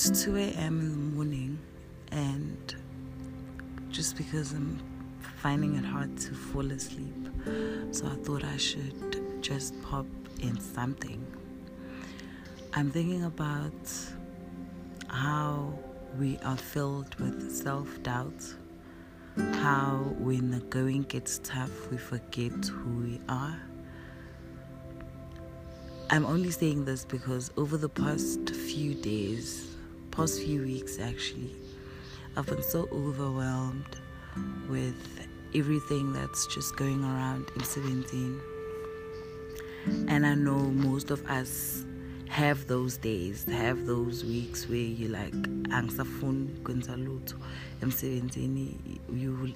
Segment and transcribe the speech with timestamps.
[0.00, 0.78] It's 2 a.m.
[0.78, 1.58] in the morning,
[2.12, 2.72] and
[3.90, 4.78] just because I'm
[5.42, 7.28] finding it hard to fall asleep,
[7.90, 10.06] so I thought I should just pop
[10.40, 11.26] in something.
[12.74, 13.72] I'm thinking about
[15.08, 15.76] how
[16.16, 18.54] we are filled with self doubt,
[19.36, 23.60] how when the going gets tough, we forget who we are.
[26.10, 29.67] I'm only saying this because over the past few days,
[30.10, 31.54] past few weeks actually,
[32.36, 33.96] I've been so overwhelmed
[34.68, 38.40] with everything that's just going around M17.
[40.08, 41.84] And I know most of us
[42.28, 45.32] have those days, have those weeks where you like
[45.70, 47.36] angisafuni kwenza lutho
[47.82, 48.76] emsebenzini
[49.14, 49.54] you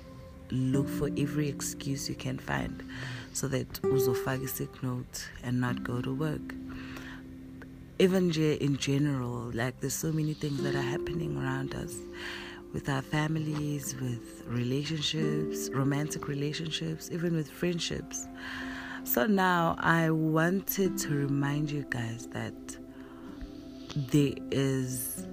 [0.50, 2.82] look for every excuse you can find
[3.32, 6.54] so that uzofaka sick note and not go to work
[7.98, 11.94] even in general, like there's so many things that are happening around us
[12.72, 18.26] with our families, with relationships, romantic relationships, even with friendships.
[19.04, 22.54] So now I wanted to remind you guys that
[23.94, 25.26] there is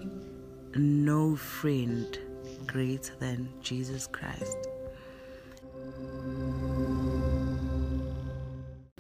[0.76, 2.20] no friend
[2.68, 4.58] greater than Jesus Christ.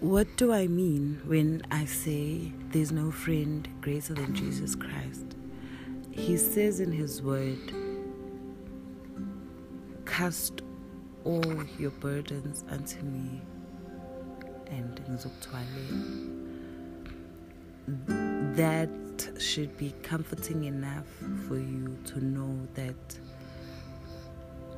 [0.01, 5.35] What do I mean when I say there's no friend greater than Jesus Christ?
[6.09, 7.73] He says in His Word,
[10.05, 10.61] Cast
[11.25, 13.41] all your burdens unto me,
[14.71, 15.01] and
[18.55, 18.89] that
[19.37, 21.07] should be comforting enough
[21.45, 23.19] for you to know that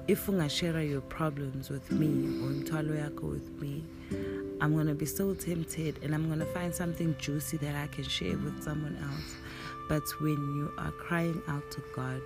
[0.08, 2.52] if share your problems with me or
[3.28, 3.84] with me
[4.62, 7.88] I'm going to be so tempted and I'm going to find something juicy that I
[7.88, 9.36] can share with someone else.
[9.90, 12.22] But when you are crying out to God,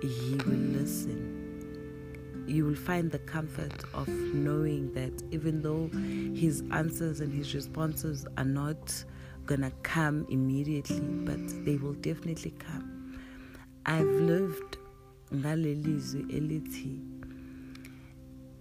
[0.00, 2.46] He will listen.
[2.46, 5.90] You will find the comfort of knowing that even though
[6.34, 9.04] His answers and His responses are not
[9.60, 13.20] to come immediately, but they will definitely come.
[13.84, 14.77] I've lived
[15.34, 17.00] ngalelizwi elithi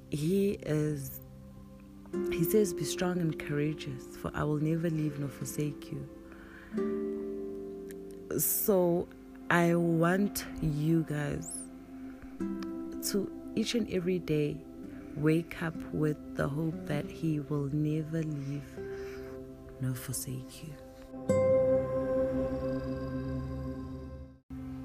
[0.09, 1.19] He is
[2.31, 6.07] he says, Be strong and courageous, for I will never leave nor forsake you.
[8.39, 9.07] So
[9.49, 11.49] I want you guys
[13.09, 14.57] to each and every day
[15.15, 18.77] wake up with the hope that He will never leave
[19.81, 21.56] nor forsake you.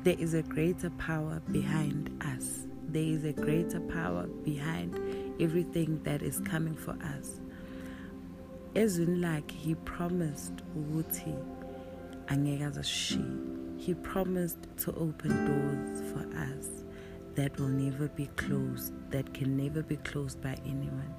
[0.05, 2.67] There is a greater power behind us.
[2.89, 4.99] There is a greater power behind
[5.41, 7.41] everything that is coming for us.
[8.75, 11.37] Ezwini like he promised ukuthi
[12.27, 13.23] angeke she.
[13.77, 16.85] He promised to open doors for us
[17.37, 21.15] that will never be closed, that can never be closed by anyone.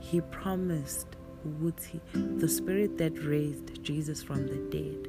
[0.00, 1.16] He promised
[1.46, 2.00] ukuthi
[2.38, 5.08] the spirit that raised Jesus from the dead,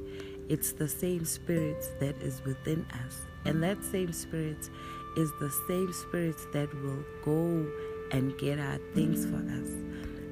[0.50, 3.22] it's the same spirit that is within us.
[3.44, 4.68] And that same spirit
[5.16, 7.66] is the same spirit that will go
[8.10, 9.70] and get our things for us.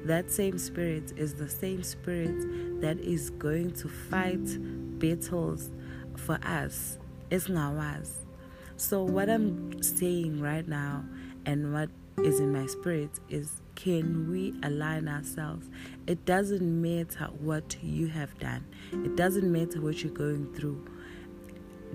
[0.03, 4.45] That same spirit is the same spirit that is going to fight
[4.99, 5.71] battles
[6.17, 6.97] for us.
[7.31, 8.11] It's ngawas.
[8.75, 11.05] So what I'm saying right now
[11.45, 11.89] and what
[12.25, 15.69] is in my spirit is can we align ourselves?
[16.05, 18.65] It doesn't matter what you have done.
[18.91, 20.85] It doesn't matter what you're going through.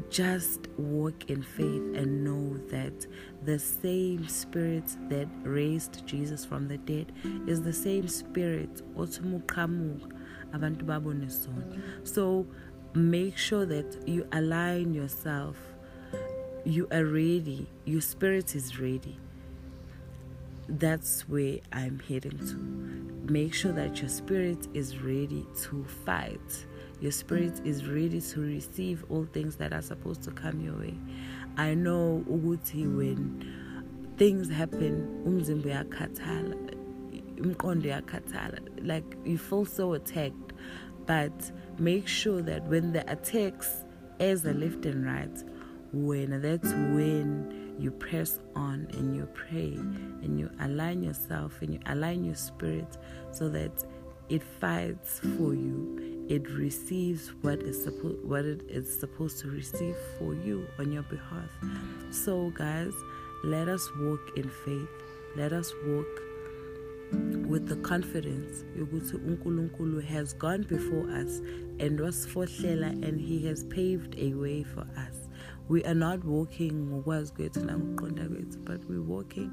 [0.09, 3.07] Just walk in faith and know that
[3.45, 7.12] the same spirit that raised Jesus from the dead
[7.47, 8.83] is the same spirit.
[12.05, 12.47] So
[12.95, 15.56] make sure that you align yourself.
[16.65, 17.69] You are ready.
[17.85, 19.19] Your spirit is ready.
[20.69, 23.32] That's where I'm heading to.
[23.32, 26.66] Make sure that your spirit is ready to fight.
[27.00, 30.94] Your spirit is ready to receive all things that are supposed to come your way.
[31.56, 36.56] I know ukuthi when things happen umzimba uyakhathala
[37.37, 38.87] umqondo uyakhathala.
[38.87, 40.52] Like you feel so attacked.
[41.06, 43.84] But make sure that when the attacks
[44.20, 45.44] as a left and right
[45.93, 49.75] when that's when you press on and you pray
[50.23, 52.97] and you align yourself and you align your spirit
[53.32, 53.85] so that
[54.29, 59.97] it fights for you it receives what is supposed what it is supposed to receive
[60.19, 61.50] for you on your behalf.
[62.11, 62.94] So guys,
[63.44, 64.88] let us walk in faith.
[65.37, 66.06] Let us walk
[67.47, 71.41] with the confidence yokuthi uNkulunkulu has gone before us
[71.79, 75.24] and wasfohlela and he has paved a way for us
[75.69, 79.50] we are not walking ngokwazi kwethu nangokuqonda kwethu but we're walking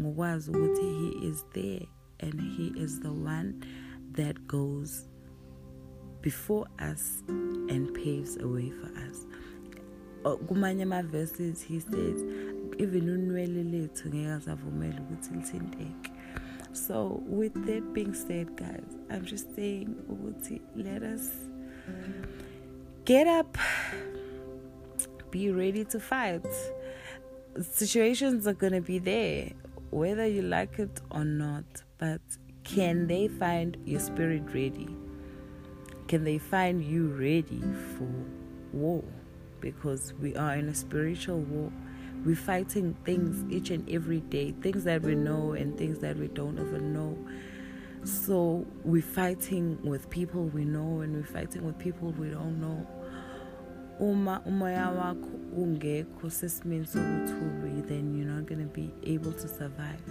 [0.00, 1.88] ngokwazi ukuthi he is there
[2.20, 3.54] and he is the one
[4.12, 5.08] that goes
[6.20, 7.22] before us
[7.68, 9.26] and paves a way for us.
[10.46, 12.22] Kumanye ama-verses he says
[12.78, 16.12] even unwele lethu ngeke asavumela ukuthi lithinteke.
[16.72, 21.30] So with that being said guys i'm just saying ukuthi let us
[23.04, 23.58] get up
[25.32, 26.46] be ready to fight
[27.60, 29.50] situations are going to be there
[29.90, 31.64] whether you like it or not
[31.98, 32.20] but
[32.62, 34.88] can they find your spirit ready
[36.06, 37.62] can they find you ready
[37.96, 38.08] for
[38.72, 39.02] war
[39.62, 41.72] because we are in a spiritual war.
[42.26, 46.28] We're fighting things each and every day, things that we know and things that we
[46.28, 47.16] don't even know.
[48.04, 52.86] So we're fighting with people we know and we're fighting with people we don't know.
[54.02, 60.02] Uma umoya wakho ungekho sesimeni sokuthi then you're not going to be able to survive.